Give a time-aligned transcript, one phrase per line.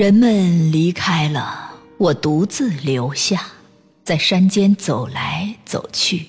[0.00, 3.48] 人们离开了，我独自留下，
[4.02, 6.28] 在山间走来走去。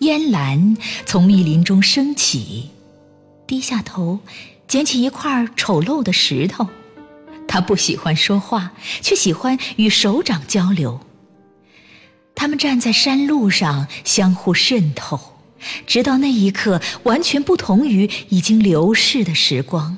[0.00, 0.76] 烟岚
[1.06, 2.70] 从密林中升起，
[3.46, 4.18] 低下头
[4.66, 6.66] 捡起一块丑陋的石头。
[7.46, 10.98] 他不喜欢说话，却喜欢与手掌交流。
[12.34, 15.20] 他们站在山路上，相互渗透，
[15.86, 19.96] 直到那一刻，完全不同于已经流逝的时光。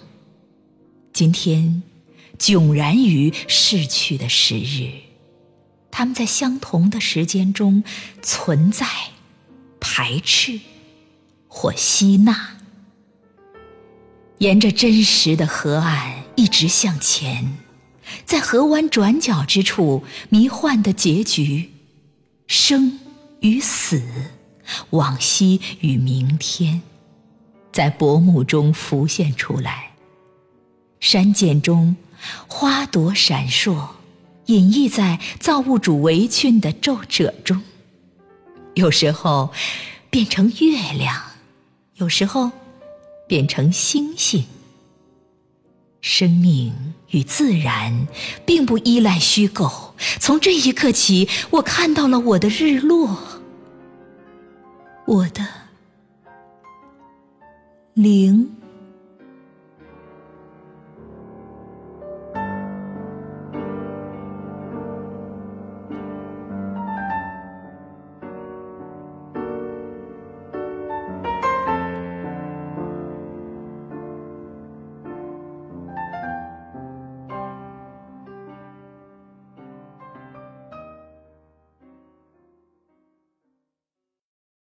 [1.15, 1.82] 今天。
[2.41, 4.91] 迥然于逝去的时日，
[5.91, 7.85] 他们在相同的时间中
[8.23, 8.87] 存在、
[9.79, 10.59] 排斥
[11.49, 12.57] 或吸纳。
[14.39, 17.59] 沿着真实的河岸一直向前，
[18.25, 21.71] 在河湾转角之处，迷幻的结局，
[22.47, 22.99] 生
[23.41, 24.02] 与死，
[24.91, 26.80] 往昔与明天，
[27.71, 29.91] 在薄暮中浮现出来。
[31.01, 31.95] 山涧中。
[32.46, 33.88] 花朵闪烁，
[34.46, 37.63] 隐逸在造物主围裙的皱褶中。
[38.74, 39.51] 有时候
[40.10, 41.21] 变成月亮，
[41.95, 42.51] 有时候
[43.26, 44.45] 变成星星。
[46.01, 48.07] 生命与自然
[48.46, 49.95] 并不依赖虚构。
[50.18, 53.18] 从这一刻起，我看到了我的日落，
[55.07, 55.46] 我的
[57.93, 58.57] 灵。